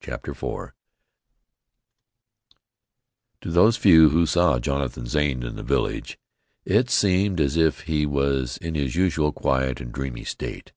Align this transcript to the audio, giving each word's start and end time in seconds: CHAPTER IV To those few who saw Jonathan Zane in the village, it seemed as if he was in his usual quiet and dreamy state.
CHAPTER 0.00 0.30
IV 0.30 0.70
To 3.40 3.50
those 3.50 3.76
few 3.76 4.10
who 4.10 4.24
saw 4.24 4.60
Jonathan 4.60 5.04
Zane 5.08 5.42
in 5.42 5.56
the 5.56 5.64
village, 5.64 6.16
it 6.64 6.88
seemed 6.90 7.40
as 7.40 7.56
if 7.56 7.80
he 7.80 8.06
was 8.06 8.56
in 8.58 8.76
his 8.76 8.94
usual 8.94 9.32
quiet 9.32 9.80
and 9.80 9.90
dreamy 9.92 10.22
state. 10.22 10.70